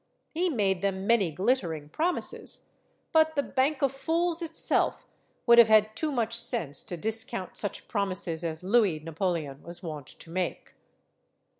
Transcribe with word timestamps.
He 0.31 0.49
made 0.49 0.81
them 0.81 1.05
many 1.05 1.29
glittering 1.29 1.87
promises. 1.87 2.61
But 3.11 3.35
the 3.35 3.43
Bank 3.43 3.83
of 3.83 3.91
Fools 3.91 4.41
itself 4.41 5.05
would 5.45 5.59
have 5.59 5.67
had 5.67 5.95
too 5.95 6.11
much 6.11 6.33
sense 6.39 6.81
to 6.81 6.97
dis 6.97 7.23
count 7.23 7.55
such 7.55 7.87
promises 7.87 8.43
as 8.43 8.63
Louis 8.63 8.99
Napoleon 8.99 9.61
was 9.61 9.83
wont 9.83 10.07
to 10.07 10.31
make. 10.31 10.73